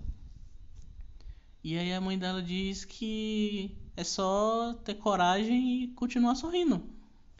E 1.64 1.78
aí 1.78 1.94
a 1.94 2.02
mãe 2.02 2.18
dela 2.18 2.42
diz 2.42 2.84
que 2.84 3.76
é 3.96 4.04
só 4.04 4.74
ter 4.84 4.96
coragem 4.96 5.84
e 5.84 5.88
continuar 5.90 6.36
sorrindo. 6.36 6.84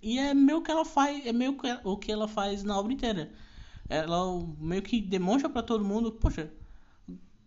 E 0.02 0.18
é 0.20 0.34
meio 0.34 0.62
que 0.62 0.72
ela 0.72 0.86
faz, 0.86 1.26
é 1.26 1.34
meio 1.34 1.58
que 1.58 1.68
o 1.84 1.98
que 1.98 2.12
ela 2.12 2.28
faz 2.28 2.64
na 2.64 2.78
obra 2.78 2.94
inteira. 2.94 3.32
Ela 3.90 4.26
meio 4.60 4.82
que 4.82 5.02
demonstra 5.02 5.50
para 5.50 5.64
todo 5.64 5.86
mundo, 5.86 6.12
poxa, 6.12 6.52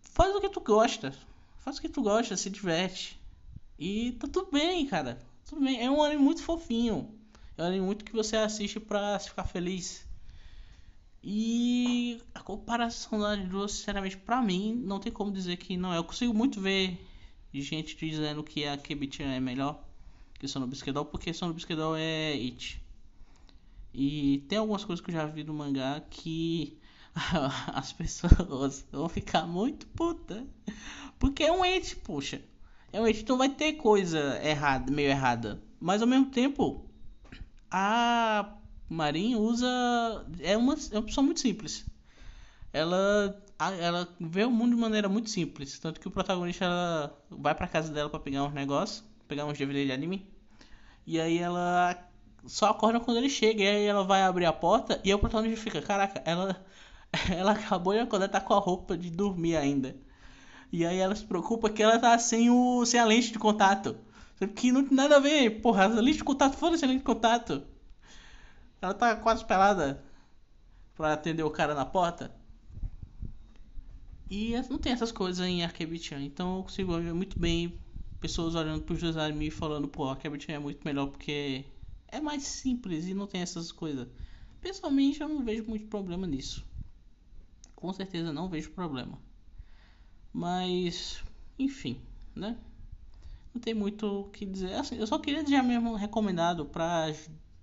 faz 0.01 0.35
o 0.35 0.41
que 0.41 0.49
tu 0.49 0.61
gosta. 0.61 1.13
Faz 1.69 1.77
o 1.77 1.81
que 1.81 1.89
tu 1.89 2.01
gosta, 2.01 2.35
se 2.35 2.49
diverte. 2.49 3.21
E 3.77 4.13
tá 4.13 4.27
tudo 4.27 4.49
bem, 4.51 4.87
cara. 4.87 5.19
Tudo 5.47 5.61
bem. 5.61 5.79
É 5.79 5.91
um 5.91 6.01
anime 6.01 6.19
muito 6.19 6.41
fofinho. 6.41 7.13
É 7.55 7.61
um 7.61 7.65
anime 7.67 7.85
muito 7.85 8.03
que 8.03 8.11
você 8.11 8.37
assiste 8.37 8.79
pra 8.79 9.19
ficar 9.19 9.43
feliz. 9.43 10.03
E 11.23 12.19
a 12.33 12.39
comparação 12.39 13.19
das 13.19 13.47
duas, 13.47 13.73
sinceramente, 13.73 14.17
pra 14.17 14.41
mim, 14.41 14.81
não 14.83 14.99
tem 14.99 15.11
como 15.11 15.31
dizer 15.31 15.57
que 15.57 15.77
não 15.77 15.93
é. 15.93 15.97
Eu 15.97 16.03
consigo 16.03 16.33
muito 16.33 16.59
ver 16.59 16.99
gente 17.53 17.95
dizendo 17.95 18.43
que 18.43 18.65
a 18.65 18.75
Kebichan 18.75 19.25
é 19.25 19.39
melhor 19.39 19.79
que 20.39 20.47
Sono 20.47 20.65
Bisquedol, 20.65 21.05
porque 21.05 21.31
Sono 21.35 21.53
Bisquedol 21.53 21.95
é 21.95 22.31
It. 22.31 22.81
E 23.93 24.43
tem 24.49 24.57
algumas 24.57 24.83
coisas 24.83 25.05
que 25.05 25.11
eu 25.11 25.15
já 25.15 25.27
vi 25.27 25.43
no 25.43 25.53
mangá 25.53 26.01
que 26.09 26.78
as 27.73 27.91
pessoas 27.93 28.85
vão 28.91 29.09
ficar 29.09 29.45
muito 29.45 29.87
puta. 29.87 30.45
Porque 31.17 31.43
é 31.43 31.51
um 31.51 31.63
It, 31.63 31.95
poxa. 31.97 32.41
É 32.91 32.99
um 32.99 33.05
It, 33.05 33.21
então 33.21 33.37
vai 33.37 33.49
ter 33.49 33.73
coisa 33.73 34.39
errada, 34.43 34.91
meio 34.91 35.09
errada. 35.09 35.61
Mas 35.79 36.01
ao 36.01 36.07
mesmo 36.07 36.27
tempo, 36.27 36.89
a 37.69 38.53
Marin 38.89 39.35
usa. 39.35 39.67
É 40.39 40.57
uma, 40.57 40.75
é 40.91 40.97
uma 40.97 41.03
pessoa 41.03 41.23
muito 41.23 41.39
simples. 41.39 41.85
Ela, 42.71 43.41
ela 43.79 44.07
vê 44.19 44.43
o 44.43 44.51
mundo 44.51 44.75
de 44.75 44.81
maneira 44.81 45.09
muito 45.09 45.29
simples. 45.29 45.77
Tanto 45.79 45.99
que 45.99 46.07
o 46.07 46.11
protagonista 46.11 46.65
ela 46.65 47.23
vai 47.29 47.53
pra 47.55 47.67
casa 47.67 47.91
dela 47.91 48.09
para 48.09 48.19
pegar 48.19 48.43
uns 48.43 48.53
negócios, 48.53 49.03
pegar 49.27 49.45
uns 49.45 49.57
DVD 49.57 49.85
de 49.85 49.91
anime. 49.91 50.27
E 51.05 51.19
aí 51.19 51.37
ela 51.39 51.97
só 52.45 52.67
acorda 52.67 52.99
quando 52.99 53.17
ele 53.17 53.29
chega. 53.29 53.63
E 53.63 53.67
aí 53.67 53.85
ela 53.85 54.03
vai 54.03 54.23
abrir 54.23 54.45
a 54.45 54.53
porta 54.53 54.99
e 55.03 55.13
o 55.13 55.19
protagonista 55.19 55.63
fica, 55.63 55.81
caraca, 55.81 56.21
ela, 56.25 56.63
ela 57.31 57.51
acabou 57.53 57.93
de 57.93 57.99
acordar, 57.99 58.29
tá 58.29 58.41
com 58.41 58.53
a 58.53 58.59
roupa 58.59 58.97
de 58.97 59.09
dormir 59.09 59.55
ainda. 59.55 59.95
E 60.71 60.85
aí 60.85 60.97
ela 60.97 61.15
se 61.15 61.25
preocupa 61.25 61.69
que 61.69 61.81
ela 61.81 61.97
tá 61.97 62.17
sem, 62.19 62.49
o, 62.49 62.85
sem 62.85 62.99
a 62.99 63.05
lente 63.05 63.31
de 63.31 63.39
contato. 63.39 63.97
Que 64.55 64.71
não 64.71 64.85
tem 64.85 64.95
nada 64.95 65.17
a 65.17 65.19
ver, 65.19 65.61
porra, 65.61 65.85
a 65.85 65.87
lente 65.87 66.19
de 66.19 66.23
contato, 66.23 66.55
foda-se 66.55 66.85
a 66.85 66.87
lente 66.87 66.99
de 66.99 67.05
contato. 67.05 67.63
Ela 68.81 68.93
tá 68.93 69.15
quase 69.15 69.43
pelada 69.45 70.03
pra 70.95 71.13
atender 71.13 71.43
o 71.43 71.51
cara 71.51 71.73
na 71.73 71.85
porta. 71.85 72.33
E 74.29 74.53
não 74.69 74.77
tem 74.77 74.93
essas 74.93 75.11
coisas 75.11 75.45
em 75.45 75.63
Arcade 75.63 76.15
Então 76.21 76.57
eu 76.57 76.63
consigo 76.63 76.97
ver 76.99 77.13
muito 77.13 77.39
bem 77.39 77.79
pessoas 78.21 78.53
olhando 78.53 78.83
pros 78.83 78.99
dois 79.01 79.17
animes 79.17 79.47
e 79.47 79.57
falando, 79.57 79.87
pô, 79.87 80.05
Arcade 80.07 80.51
é 80.51 80.59
muito 80.59 80.85
melhor 80.85 81.07
porque 81.07 81.65
é 82.07 82.21
mais 82.21 82.43
simples 82.43 83.07
e 83.07 83.13
não 83.13 83.25
tem 83.25 83.41
essas 83.41 83.71
coisas. 83.71 84.07
Pessoalmente 84.61 85.19
eu 85.19 85.27
não 85.27 85.43
vejo 85.43 85.63
muito 85.65 85.87
problema 85.87 86.27
nisso. 86.27 86.68
Com 87.79 87.93
certeza 87.93 88.33
não 88.33 88.49
vejo 88.49 88.71
problema. 88.71 89.17
Mas, 90.33 91.23
enfim, 91.57 92.01
né? 92.35 92.57
Não 93.53 93.61
tem 93.61 93.73
muito 93.73 94.05
o 94.05 94.29
que 94.29 94.45
dizer. 94.45 94.73
Assim, 94.73 94.97
eu 94.97 95.07
só 95.07 95.17
queria 95.17 95.41
dizer 95.41 95.61
mesmo 95.63 95.95
recomendado 95.95 96.65
pra, 96.65 97.05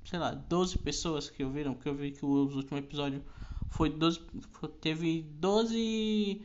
sei 0.07 0.19
lá, 0.19 0.33
12 0.33 0.79
pessoas 0.79 1.29
que 1.29 1.45
ouviram, 1.45 1.75
porque 1.75 1.91
eu 1.91 1.95
vi 1.95 2.13
que 2.13 2.25
os 2.25 2.57
últimos 2.57 2.83
episódios 2.83 3.23
foi 3.69 3.91
12, 3.91 4.23
teve 4.81 5.21
12 5.39 6.41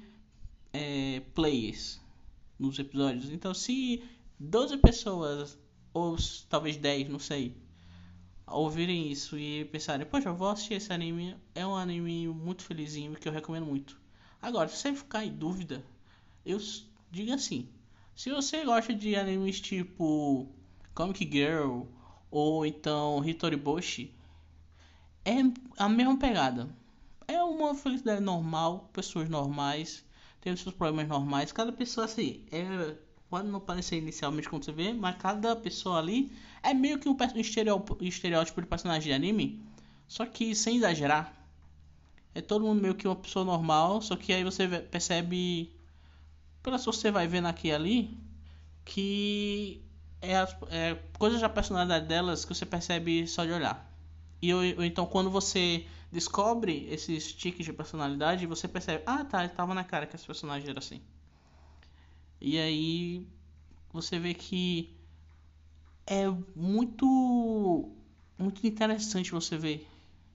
é, 0.74 1.22
plays 1.34 2.02
nos 2.60 2.78
episódios. 2.78 3.32
Então, 3.32 3.54
se 3.54 4.04
12 4.38 4.80
pessoas, 4.80 5.58
ou 5.94 6.18
talvez 6.50 6.76
10, 6.76 7.08
não 7.08 7.20
sei, 7.20 7.56
ouvirem 8.52 9.12
isso 9.12 9.38
e 9.38 9.66
pensarem, 9.66 10.06
poxa, 10.06 10.30
eu 10.30 10.36
vou 10.36 10.50
assistir 10.50 10.76
esse 10.76 10.92
anime, 10.92 11.36
é 11.56 11.66
um 11.66 11.76
anime 11.76 12.28
muito 12.28 12.64
felizinho 12.64 13.16
que 13.16 13.28
eu 13.28 13.32
recomendo 13.32 13.66
muito. 13.66 14.00
Agora, 14.42 14.68
se 14.68 14.78
você 14.78 14.94
ficar 14.94 15.26
em 15.26 15.32
dúvida, 15.32 15.84
eu 16.46 16.58
digo 17.12 17.34
assim: 17.34 17.70
se 18.16 18.30
você 18.30 18.64
gosta 18.64 18.94
de 18.94 19.16
animes 19.16 19.60
tipo 19.62 20.48
Comic 20.94 21.30
Girl 21.32 21.84
ou 22.30 22.66
então 22.66 23.24
Hitori 23.24 23.56
Boshi, 23.56 24.14
é 25.24 25.36
a 25.78 25.88
mesma 25.88 26.18
pegada. 26.18 26.70
É 27.28 27.42
uma 27.44 27.76
felicidade 27.76 28.22
normal, 28.22 28.90
pessoas 28.92 29.30
normais, 29.30 30.04
os 30.46 30.60
seus 30.60 30.76
problemas 30.76 31.08
normais. 31.08 31.52
Cada 31.52 31.72
pessoa 31.72 32.06
assim, 32.06 32.44
é, 32.52 32.96
pode 33.32 33.48
não 33.48 33.62
parecer 33.62 33.98
inicialmente 33.98 34.50
como 34.50 34.62
você 34.62 34.74
vê, 34.74 34.92
mas 34.92 35.16
cada 35.16 35.56
pessoa 35.56 35.98
ali 36.00 36.34
é 36.62 36.74
meio 36.74 37.00
que 37.00 37.08
um 37.08 37.16
estereótipo 38.02 38.62
de 38.62 38.68
personagem 38.68 39.04
de 39.04 39.14
anime, 39.14 39.64
só 40.06 40.26
que 40.26 40.54
sem 40.54 40.76
exagerar. 40.76 41.34
É 42.36 42.42
todo 42.42 42.66
mundo 42.66 42.82
meio 42.82 42.94
que 42.94 43.08
uma 43.08 43.16
pessoa 43.16 43.46
normal, 43.46 44.02
só 44.02 44.18
que 44.18 44.34
aí 44.34 44.44
você 44.44 44.68
percebe 44.68 45.74
pela 46.62 46.78
que 46.78 46.86
você 46.86 47.10
vai 47.10 47.26
vendo 47.26 47.48
aqui 47.48 47.72
ali, 47.72 48.18
que 48.84 49.82
é, 50.22 50.34
é 50.70 50.96
coisas 51.18 51.40
da 51.40 51.48
personalidade 51.48 52.08
delas 52.08 52.44
que 52.44 52.54
você 52.54 52.66
percebe 52.66 53.26
só 53.28 53.46
de 53.46 53.54
olhar. 53.54 53.90
E 54.42 54.54
ou, 54.54 54.60
ou 54.60 54.84
então 54.84 55.06
quando 55.06 55.32
você 55.32 55.86
descobre 56.12 56.86
esses 56.92 57.32
tiques 57.32 57.66
de 57.66 57.72
personalidade, 57.72 58.46
você 58.46 58.68
percebe, 58.68 59.04
ah 59.06 59.24
tá, 59.24 59.46
estava 59.46 59.74
na 59.74 59.86
cara 59.86 60.06
que 60.06 60.18
esse 60.18 60.26
personagem 60.28 60.70
era 60.70 60.80
assim. 60.80 61.02
E 62.42 62.58
aí 62.58 63.28
você 63.94 64.20
vê 64.20 64.34
que 64.34 64.94
é 66.06 66.28
muito 66.56 67.92
muito 68.38 68.66
interessante 68.66 69.32
você 69.32 69.58
ver 69.58 69.88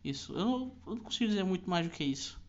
isso. 0.05 0.33
Eu 0.33 0.45
não, 0.45 0.73
eu 0.87 0.95
não 0.97 1.03
consigo 1.03 1.31
dizer 1.31 1.45
muito 1.45 1.69
mais 1.69 1.87
do 1.87 1.93
que 1.93 2.05
isso. 2.05 2.41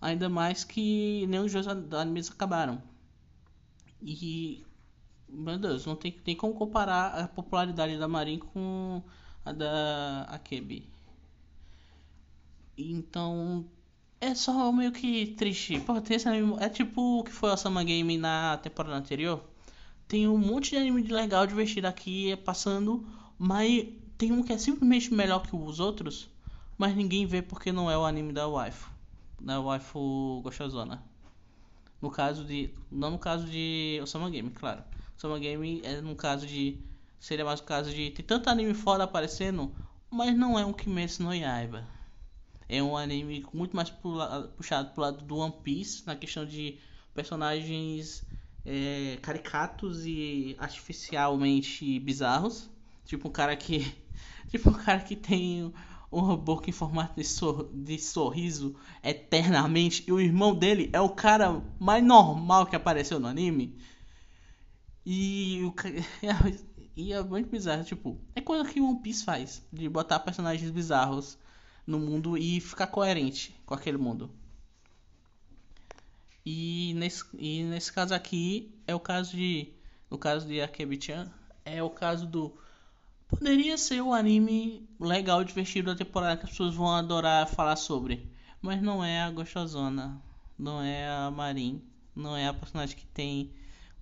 Ainda 0.00 0.28
mais 0.28 0.64
que 0.64 1.26
nem 1.28 1.40
os 1.40 1.52
dois 1.52 1.66
animes 1.66 2.30
acabaram. 2.30 2.82
E. 4.02 4.64
Meu 5.28 5.58
Deus, 5.58 5.86
não 5.86 5.96
tem, 5.96 6.12
tem 6.12 6.36
como 6.36 6.54
comparar 6.54 7.14
a 7.18 7.28
popularidade 7.28 7.98
da 7.98 8.06
Marin 8.06 8.38
com 8.38 9.02
a 9.44 9.52
da 9.52 10.22
Akebi. 10.28 10.88
Então. 12.76 13.64
É 14.22 14.36
só 14.36 14.70
meio 14.70 14.92
que 14.92 15.34
triste. 15.36 15.80
Pô, 15.80 16.00
tem 16.00 16.16
esse 16.16 16.28
anime. 16.28 16.56
É 16.60 16.68
tipo 16.68 17.18
o 17.18 17.24
que 17.24 17.32
foi 17.32 17.50
o 17.50 17.56
Sama 17.56 17.82
Game 17.82 18.16
na 18.16 18.56
temporada 18.56 18.94
anterior. 18.94 19.42
Tem 20.06 20.28
um 20.28 20.38
monte 20.38 20.70
de 20.70 20.76
anime 20.76 21.02
legal, 21.02 21.44
divertido 21.44 21.88
aqui 21.88 22.36
passando. 22.36 23.04
Mas 23.36 23.88
tem 24.16 24.30
um 24.30 24.44
que 24.44 24.52
é 24.52 24.58
simplesmente 24.58 25.12
melhor 25.12 25.42
que 25.42 25.56
os 25.56 25.80
outros. 25.80 26.28
Mas 26.78 26.94
ninguém 26.94 27.26
vê 27.26 27.42
porque 27.42 27.72
não 27.72 27.90
é 27.90 27.98
o 27.98 28.04
anime 28.04 28.32
da 28.32 28.46
waifu 28.46 28.92
da 29.40 29.60
waifu 29.60 30.40
gostosona. 30.44 31.02
No 32.00 32.08
caso 32.08 32.44
de. 32.44 32.70
Não 32.92 33.10
no 33.10 33.18
caso 33.18 33.44
de 33.46 33.98
Osama 34.04 34.30
Game, 34.30 34.50
claro. 34.50 34.84
Osama 35.18 35.36
Game 35.40 35.82
é 35.84 36.00
no 36.00 36.14
caso 36.14 36.46
de. 36.46 36.78
Seria 37.18 37.44
mais 37.44 37.58
o 37.58 37.64
caso 37.64 37.90
de. 37.90 38.12
Tem 38.12 38.24
tanto 38.24 38.48
anime 38.48 38.72
foda 38.72 39.02
aparecendo, 39.02 39.74
mas 40.08 40.36
não 40.36 40.56
é 40.56 40.64
um 40.64 40.72
Kimetsu 40.72 41.24
no 41.24 41.34
Yaiba. 41.34 41.84
É 42.72 42.82
um 42.82 42.96
anime 42.96 43.44
muito 43.52 43.76
mais 43.76 43.90
puxado 43.90 44.94
pro 44.94 45.02
lado 45.02 45.22
do 45.26 45.36
One 45.36 45.52
Piece, 45.62 46.06
na 46.06 46.16
questão 46.16 46.46
de 46.46 46.78
personagens 47.12 48.26
é, 48.64 49.18
caricatos 49.20 50.06
e 50.06 50.56
artificialmente 50.58 52.00
bizarros. 52.00 52.70
Tipo 53.04 53.28
um 53.28 53.30
cara 53.30 53.54
que. 53.54 53.94
Tipo 54.48 54.70
um 54.70 54.72
cara 54.72 55.00
que 55.00 55.14
tem 55.14 55.70
uma 56.10 56.34
boca 56.34 56.70
em 56.70 56.72
formato 56.72 57.14
de, 57.14 57.24
sor 57.24 57.70
de 57.74 57.98
sorriso 57.98 58.74
eternamente. 59.04 60.02
E 60.08 60.12
o 60.12 60.18
irmão 60.18 60.54
dele 60.54 60.88
é 60.94 61.00
o 61.00 61.10
cara 61.10 61.62
mais 61.78 62.02
normal 62.02 62.64
que 62.64 62.74
apareceu 62.74 63.20
no 63.20 63.28
anime. 63.28 63.76
E 65.04 65.60
o 65.62 65.74
e 66.96 67.12
é 67.12 67.22
muito 67.22 67.50
bizarro, 67.50 67.84
tipo, 67.84 68.18
é 68.34 68.40
coisa 68.40 68.66
que 68.70 68.80
One 68.80 69.00
Piece 69.00 69.24
faz, 69.24 69.62
de 69.70 69.90
botar 69.90 70.20
personagens 70.20 70.70
bizarros 70.70 71.38
no 71.86 71.98
mundo 71.98 72.36
e 72.36 72.60
ficar 72.60 72.86
coerente 72.86 73.54
com 73.66 73.74
aquele 73.74 73.98
mundo. 73.98 74.30
E 76.44 76.92
nesse, 76.96 77.24
e 77.34 77.62
nesse 77.64 77.92
caso 77.92 78.14
aqui 78.14 78.74
é 78.86 78.94
o 78.94 79.00
caso 79.00 79.36
de 79.36 79.72
no 80.10 80.18
caso 80.18 80.46
de 80.46 80.60
Akebi-chan, 80.60 81.32
é 81.64 81.82
o 81.82 81.88
caso 81.88 82.26
do 82.26 82.52
Poderia 83.32 83.78
ser 83.78 84.02
um 84.02 84.12
anime 84.12 84.86
legal, 85.00 85.42
divertido 85.42 85.90
da 85.90 85.96
temporada 85.96 86.36
que 86.36 86.44
as 86.44 86.50
pessoas 86.50 86.74
vão 86.74 86.90
adorar 86.90 87.48
falar 87.48 87.76
sobre. 87.76 88.30
Mas 88.60 88.82
não 88.82 89.02
é 89.02 89.22
a 89.22 89.30
gostosona. 89.30 90.22
Não 90.58 90.82
é 90.82 91.08
a 91.08 91.30
Marin. 91.30 91.82
Não 92.14 92.36
é 92.36 92.46
a 92.46 92.52
personagem 92.52 92.94
que 92.94 93.06
tem 93.06 93.50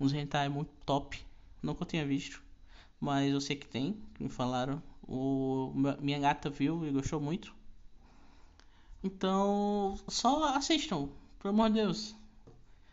uns 0.00 0.12
hentai 0.12 0.48
muito 0.48 0.72
top. 0.84 1.16
Nunca 1.62 1.84
tinha 1.84 2.04
visto. 2.04 2.42
Mas 3.00 3.32
eu 3.32 3.40
sei 3.40 3.54
que 3.54 3.68
tem. 3.68 4.02
Me 4.18 4.28
falaram. 4.28 4.82
O, 5.06 5.72
minha 6.00 6.18
gata 6.18 6.50
viu 6.50 6.84
e 6.84 6.90
gostou 6.90 7.20
muito. 7.20 7.54
Então, 9.02 9.98
só 10.08 10.54
assistam. 10.54 11.08
Pelo 11.38 11.54
amor 11.54 11.70
de 11.70 11.76
Deus. 11.76 12.14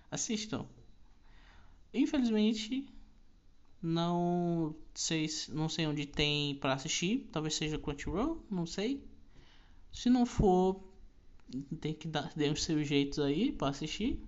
Assistam. 0.09 0.65
Infelizmente, 1.93 2.85
não 3.81 4.75
sei, 4.93 5.27
não 5.49 5.69
sei 5.69 5.87
onde 5.87 6.05
tem 6.05 6.55
para 6.55 6.73
assistir. 6.73 7.27
Talvez 7.31 7.55
seja 7.55 7.77
Crunchyroll, 7.77 8.43
não 8.49 8.65
sei. 8.65 9.03
Se 9.91 10.09
não 10.09 10.25
for, 10.25 10.81
tem 11.79 11.93
que 11.93 12.07
dar, 12.07 12.31
dar 12.35 12.51
os 12.51 12.63
seus 12.63 12.87
jeitos 12.87 13.19
aí 13.19 13.51
para 13.51 13.69
assistir. 13.69 14.21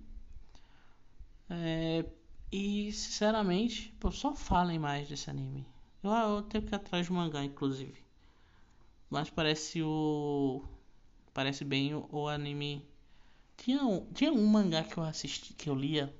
É, 1.48 2.04
e 2.52 2.92
sinceramente, 2.92 3.92
pô, 4.00 4.10
só 4.10 4.34
falem 4.34 4.78
mais 4.78 5.08
desse 5.08 5.30
anime. 5.30 5.66
Eu, 6.02 6.10
eu 6.10 6.42
tenho 6.42 6.64
que 6.64 6.72
ir 6.72 6.76
atrás 6.76 7.06
de 7.06 7.12
mangá, 7.12 7.44
inclusive. 7.44 8.02
Mas 9.08 9.28
parece 9.30 9.82
o. 9.82 10.62
Parece 11.40 11.64
bem 11.64 11.94
o, 11.94 12.06
o 12.12 12.28
anime. 12.28 12.84
Tinha 13.56 13.82
um, 13.82 14.04
tinha 14.12 14.30
um 14.30 14.46
mangá 14.46 14.84
que 14.84 14.98
eu 14.98 15.02
assisti, 15.02 15.54
que 15.54 15.70
eu 15.70 15.74
lia, 15.74 16.14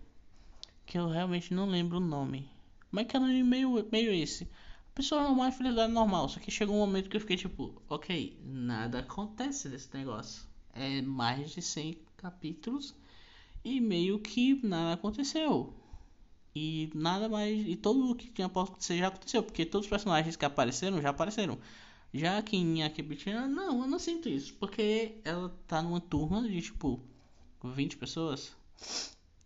que 0.86 0.96
eu 0.96 1.10
realmente 1.10 1.52
não 1.52 1.66
lembro 1.66 1.98
o 1.98 2.00
nome. 2.00 2.48
Mas 2.90 3.06
que 3.06 3.14
era 3.18 3.26
meio, 3.26 3.86
meio 3.92 4.14
esse. 4.14 4.44
A 4.44 4.94
pessoa 4.94 5.22
normal 5.24 5.48
é 5.48 5.52
felicidade 5.52 5.92
normal. 5.92 6.26
Só 6.30 6.40
que 6.40 6.50
chegou 6.50 6.74
um 6.74 6.78
momento 6.78 7.10
que 7.10 7.18
eu 7.18 7.20
fiquei 7.20 7.36
tipo, 7.36 7.82
ok, 7.86 8.34
nada 8.42 9.00
acontece 9.00 9.68
desse 9.68 9.94
negócio. 9.94 10.42
É 10.72 11.02
mais 11.02 11.50
de 11.50 11.60
100 11.60 11.98
capítulos 12.16 12.94
e 13.62 13.78
meio 13.78 14.20
que 14.20 14.58
nada 14.66 14.94
aconteceu. 14.94 15.74
E 16.56 16.90
nada 16.94 17.28
mais. 17.28 17.68
E 17.68 17.76
tudo 17.76 18.10
o 18.10 18.14
que 18.14 18.30
tinha 18.30 18.48
posto 18.48 18.70
acontecer 18.70 18.96
já 18.96 19.08
aconteceu. 19.08 19.42
Porque 19.42 19.66
todos 19.66 19.84
os 19.84 19.90
personagens 19.90 20.34
que 20.34 20.46
apareceram 20.46 21.02
já 21.02 21.10
apareceram. 21.10 21.58
Já 22.12 22.42
que 22.42 22.56
em 22.56 22.82
Akibitina, 22.82 23.46
não, 23.46 23.82
eu 23.82 23.88
não 23.88 23.98
sinto 23.98 24.28
isso. 24.28 24.54
Porque 24.54 25.20
ela 25.24 25.48
tá 25.66 25.80
numa 25.80 26.00
turma 26.00 26.42
de 26.42 26.60
tipo 26.60 27.00
20 27.62 27.96
pessoas. 27.96 28.56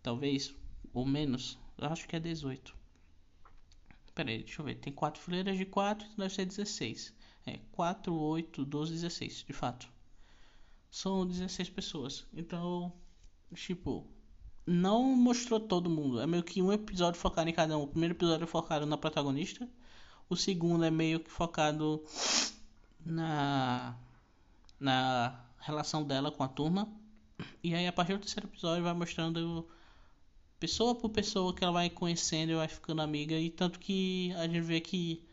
Talvez. 0.01 0.53
Ou 0.93 1.05
menos. 1.05 1.59
Eu 1.77 1.87
acho 1.87 2.07
que 2.07 2.15
é 2.15 2.19
18. 2.19 2.75
Pera 4.15 4.31
aí, 4.31 4.43
deixa 4.43 4.61
eu 4.61 4.65
ver. 4.65 4.75
Tem 4.75 4.93
quatro 4.93 5.21
fileiras 5.21 5.57
de 5.57 5.65
4, 5.65 6.05
então 6.05 6.17
deve 6.17 6.33
ser 6.33 6.45
16. 6.45 7.13
É 7.45 7.59
4, 7.73 8.15
8, 8.15 8.65
12, 8.65 8.93
16, 8.93 9.43
de 9.45 9.53
fato. 9.53 9.89
São 10.89 11.27
16 11.27 11.69
pessoas. 11.69 12.25
Então, 12.33 12.93
tipo, 13.53 14.07
não 14.65 15.03
mostrou 15.03 15.59
todo 15.59 15.89
mundo. 15.89 16.21
É 16.21 16.25
meio 16.25 16.43
que 16.43 16.61
um 16.61 16.71
episódio 16.71 17.19
focado 17.19 17.49
em 17.49 17.53
cada 17.53 17.77
um. 17.77 17.83
O 17.83 17.87
primeiro 17.87 18.15
episódio 18.15 18.45
é 18.45 18.47
focado 18.47 18.85
na 18.85 18.97
protagonista. 18.97 19.69
O 20.29 20.35
segundo 20.35 20.85
é 20.85 20.89
meio 20.89 21.19
que 21.19 21.29
focado 21.29 22.03
na 23.05 23.95
na 24.79 25.39
relação 25.59 26.03
dela 26.03 26.31
com 26.31 26.43
a 26.43 26.47
turma. 26.47 26.87
E 27.63 27.73
aí 27.73 27.87
a 27.87 27.93
partir 27.93 28.13
do 28.13 28.19
terceiro 28.19 28.47
episódio 28.47 28.83
vai 28.83 28.93
mostrando 28.93 29.67
pessoa 30.59 30.95
por 30.95 31.09
pessoa 31.09 31.53
que 31.53 31.63
ela 31.63 31.73
vai 31.73 31.89
conhecendo 31.89 32.51
e 32.51 32.55
vai 32.55 32.67
ficando 32.67 33.01
amiga. 33.01 33.35
E 33.35 33.49
tanto 33.49 33.79
que 33.79 34.33
a 34.33 34.47
gente 34.47 34.61
vê 34.61 34.81
que 34.81 35.23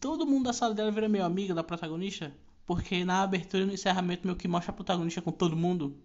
todo 0.00 0.26
mundo 0.26 0.44
da 0.44 0.52
sala 0.52 0.74
dela 0.74 0.90
vira 0.90 1.08
meio 1.08 1.24
amiga 1.24 1.54
da 1.54 1.64
protagonista. 1.64 2.32
Porque 2.66 3.04
na 3.04 3.22
abertura 3.22 3.64
e 3.64 3.66
no 3.66 3.72
encerramento 3.72 4.26
meio 4.26 4.36
que 4.36 4.48
mostra 4.48 4.72
a 4.72 4.74
protagonista 4.74 5.20
com 5.20 5.32
todo 5.32 5.56
mundo. 5.56 5.96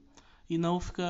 E 0.49 0.57
não 0.57 0.79
fica. 0.79 1.03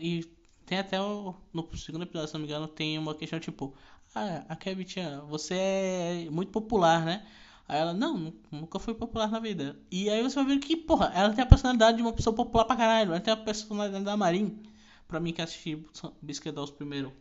E 0.00 0.24
tem 0.66 0.78
até 0.78 1.00
o, 1.00 1.34
no 1.52 1.76
segundo 1.76 2.02
episódio, 2.02 2.28
se 2.28 2.34
não 2.34 2.40
me 2.40 2.46
engano, 2.46 2.68
tem 2.68 2.98
uma 2.98 3.14
questão 3.14 3.40
tipo: 3.40 3.74
Ah, 4.14 4.44
a 4.48 4.56
Kevin 4.56 4.86
você 5.28 5.54
é 5.54 6.30
muito 6.30 6.52
popular, 6.52 7.04
né? 7.04 7.26
Aí 7.72 7.78
ela, 7.80 7.94
não, 7.94 8.34
nunca 8.50 8.78
foi 8.78 8.92
popular 8.92 9.30
na 9.30 9.40
vida. 9.40 9.80
E 9.90 10.10
aí 10.10 10.22
você 10.22 10.34
vai 10.34 10.44
ver 10.44 10.58
que, 10.58 10.76
porra, 10.76 11.10
ela 11.14 11.32
tem 11.32 11.42
a 11.42 11.46
personalidade 11.46 11.96
de 11.96 12.02
uma 12.02 12.12
pessoa 12.12 12.36
popular 12.36 12.66
pra 12.66 12.76
caralho. 12.76 13.12
Ela 13.12 13.20
tem 13.20 13.32
a 13.32 13.36
personalidade 13.36 14.04
da 14.04 14.14
Marin. 14.14 14.62
Pra 15.08 15.18
mim 15.18 15.32
que 15.32 15.40
assisti 15.40 15.82
Biscuit 16.20 16.52
Dolls 16.52 16.74
primeiro. 16.74 17.14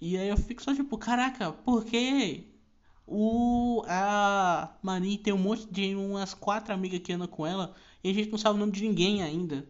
E 0.00 0.16
aí 0.16 0.30
eu 0.30 0.36
fico 0.38 0.62
só 0.62 0.74
tipo, 0.74 0.96
caraca, 0.96 1.52
por 1.52 1.84
que 1.84 2.46
o, 3.06 3.82
a 3.86 4.74
Marin 4.82 5.18
tem 5.18 5.34
um 5.34 5.38
monte 5.38 5.66
de 5.70 5.94
umas 5.94 6.32
quatro 6.32 6.72
amigas 6.72 7.00
que 7.00 7.12
andam 7.12 7.28
com 7.28 7.46
ela 7.46 7.74
e 8.02 8.08
a 8.08 8.14
gente 8.14 8.30
não 8.30 8.38
sabe 8.38 8.56
o 8.56 8.58
nome 8.58 8.72
de 8.72 8.82
ninguém 8.82 9.22
ainda. 9.22 9.68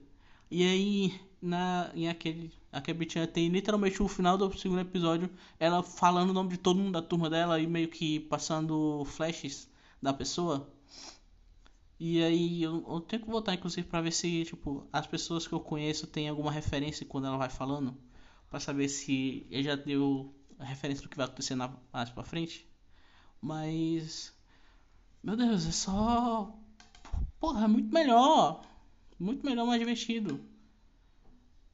E 0.49 0.62
aí, 0.62 1.21
na, 1.43 1.91
em 1.97 2.09
aquele. 2.09 2.53
A 2.70 2.80
Cabitinha 2.80 3.26
tem 3.26 3.48
literalmente 3.48 4.02
o 4.02 4.08
final 4.08 4.37
do 4.37 4.56
segundo 4.56 4.80
episódio, 4.80 5.30
ela 5.58 5.82
falando 5.82 6.30
o 6.30 6.32
nome 6.34 6.50
de 6.50 6.58
todo 6.58 6.78
mundo 6.78 6.92
da 6.92 7.02
turma 7.02 7.30
dela 7.30 7.58
e 7.58 7.66
meio 7.66 7.88
que 7.88 8.20
passando 8.20 9.04
flashes 9.06 9.68
da 10.02 10.12
pessoa. 10.12 10.70
E 11.98 12.22
aí 12.22 12.62
eu, 12.62 12.84
eu 12.88 13.00
tenho 13.00 13.22
que 13.22 13.28
voltar 13.30 13.54
inclusive 13.54 13.87
para 13.88 14.00
ver 14.00 14.12
se 14.12 14.44
tipo 14.44 14.87
as 14.92 15.06
pessoas 15.06 15.46
que 15.46 15.52
eu 15.52 15.60
conheço 15.60 16.06
têm 16.06 16.28
alguma 16.28 16.52
referência 16.52 17.06
quando 17.06 17.26
ela 17.26 17.38
vai 17.38 17.50
falando, 17.50 17.96
para 18.50 18.60
saber 18.60 18.88
se 18.88 19.46
ele 19.50 19.64
já 19.64 19.75
deu 19.75 20.34
a 20.58 20.64
referência 20.64 21.02
do 21.02 21.08
que 21.08 21.16
vai 21.16 21.26
acontecer 21.26 21.54
na, 21.54 21.75
mais 21.92 22.10
para 22.10 22.25
frente. 22.25 22.68
Mas 23.40 24.32
meu 25.22 25.37
Deus, 25.37 25.66
é 25.66 25.72
só 25.72 26.54
porra, 27.40 27.64
é 27.64 27.68
muito 27.68 27.92
melhor. 27.92 28.62
Muito 29.18 29.44
melhor, 29.44 29.66
mais 29.66 29.80
divertido. 29.80 30.40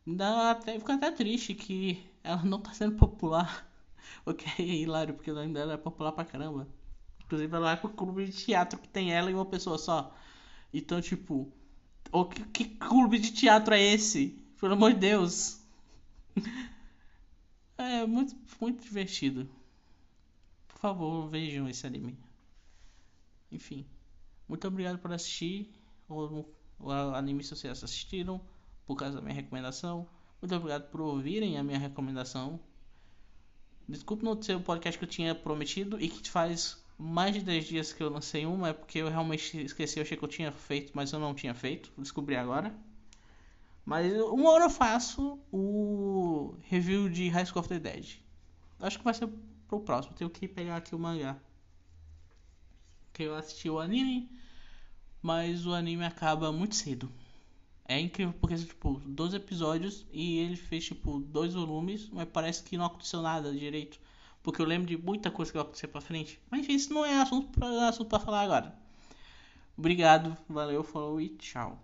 Dá 0.07 0.51
até, 0.51 0.79
fica 0.79 0.95
até 0.95 1.11
triste 1.11 1.55
que 1.55 2.05
ela 2.23 2.43
não 2.43 2.61
tá 2.61 2.73
sendo 2.73 2.97
popular. 2.97 3.71
O 4.27 4.35
que 4.35 4.63
é 4.63 4.65
hilário, 4.65 5.15
porque 5.15 5.31
ainda 5.31 5.61
ela 5.61 5.75
é 5.75 5.77
popular 5.77 6.13
pra 6.13 6.25
caramba. 6.25 6.69
Inclusive 7.25 7.55
ela 7.55 7.67
vai 7.67 7.77
pro 7.81 7.89
clube 7.89 8.27
de 8.27 8.33
teatro 8.33 8.79
que 8.79 8.89
tem 8.89 9.13
ela 9.13 9.31
e 9.31 9.35
uma 9.35 9.47
pessoa 9.47 9.79
só. 9.79 10.15
Então, 10.73 11.01
tipo. 11.01 11.51
O 12.13 12.27
que, 12.27 12.45
que 12.45 12.65
clube 12.77 13.19
de 13.19 13.33
teatro 13.33 13.75
é 13.75 13.81
esse? 13.81 14.39
Pelo 14.61 14.75
amor 14.75 14.93
de 14.93 15.01
Deus. 15.01 15.61
É 17.77 18.07
muito, 18.07 18.37
muito 18.61 18.85
divertido. 18.85 19.49
Por 20.69 20.79
favor, 20.79 21.29
vejam 21.29 21.69
esse 21.69 21.85
anime. 21.85 22.17
Enfim. 23.51 23.85
Muito 24.47 24.69
obrigado 24.69 24.99
por 24.99 25.13
assistir 25.13 25.75
o 26.09 26.47
anime 27.13 27.43
se 27.43 27.51
vocês 27.51 27.83
assistiram 27.83 28.41
por 28.87 28.97
causa 28.97 29.17
da 29.17 29.23
minha 29.23 29.35
recomendação. 29.35 30.07
Muito 30.41 30.55
obrigado 30.55 30.91
por 30.91 31.01
ouvirem 31.01 31.59
a 31.59 31.63
minha 31.63 31.79
recomendação. 31.79 32.61
Desculpe 33.89 34.25
não 34.25 34.41
ser 34.41 34.57
o 34.57 34.61
podcast 34.61 34.99
que 34.99 35.05
eu 35.05 35.09
tinha 35.09 35.35
prometido 35.35 36.01
e 36.01 36.09
que 36.09 36.29
faz 36.31 36.83
mais 36.99 37.35
de 37.35 37.41
10 37.41 37.65
dias 37.65 37.93
que 37.93 38.03
eu 38.03 38.09
lancei 38.09 38.47
uma, 38.47 38.69
é 38.69 38.73
porque 38.73 38.99
eu 38.99 39.09
realmente 39.09 39.59
esqueci, 39.63 39.99
eu 39.99 40.03
achei 40.03 40.17
que 40.17 40.25
eu 40.25 40.29
tinha 40.29 40.53
feito, 40.53 40.93
mas 40.95 41.13
eu 41.13 41.19
não 41.19 41.35
tinha 41.35 41.55
feito, 41.55 41.93
descobri 41.99 42.37
agora. 42.37 42.75
Mas 43.85 44.13
uma 44.15 44.51
hora 44.51 44.65
eu 44.65 44.71
faço 44.71 45.39
o 45.53 46.55
review 46.63 47.09
de 47.09 47.29
High 47.29 47.47
School 47.47 47.61
of 47.61 47.69
the 47.69 47.79
Dead. 47.79 48.19
Acho 48.81 48.99
que 48.99 49.05
vai 49.05 49.13
ser 49.13 49.29
pro 49.69 49.81
próximo, 49.81 50.15
tenho 50.15 50.31
que 50.31 50.49
pegar 50.49 50.77
aqui 50.77 50.95
o 50.95 50.99
mangá. 50.99 51.37
Que 53.13 53.25
eu 53.25 53.35
assisti 53.35 53.69
o 53.69 53.79
anime, 53.79 54.31
mas 55.21 55.67
o 55.67 55.75
anime 55.75 56.05
acaba 56.05 56.51
muito 56.51 56.75
cedo. 56.75 57.11
É 57.87 57.99
incrível 58.01 58.35
porque, 58.41 58.57
tipo, 58.57 59.01
12 59.05 59.37
episódios 59.37 60.07
e 60.13 60.39
ele 60.39 60.57
fez, 60.57 60.87
tipo, 60.87 61.21
dois 61.21 61.53
volumes, 61.55 62.09
mas 62.11 62.27
parece 62.29 62.63
que 62.63 62.77
não 62.77 62.87
aconteceu 62.87 63.21
nada 63.21 63.53
direito. 63.53 63.99
Porque 64.43 64.61
eu 64.61 64.67
lembro 64.67 64.87
de 64.87 64.97
muita 64.97 65.31
coisa 65.31 65.51
que 65.51 65.59
vai 65.59 65.65
acontecer 65.65 65.89
pra 65.89 66.01
frente. 66.01 66.41
Mas 66.51 66.69
isso 66.69 66.93
não 66.93 67.05
é 67.05 67.21
assunto 67.21 67.49
pra, 67.49 67.89
assunto 67.89 68.09
pra 68.09 68.21
falar 68.21 68.43
agora. 68.43 68.75
Obrigado, 69.77 70.37
valeu, 70.49 70.83
falou 70.83 71.21
e 71.21 71.29
tchau. 71.31 71.79